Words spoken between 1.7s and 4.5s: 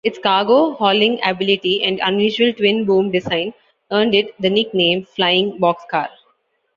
and unusual twin-boom design earned it the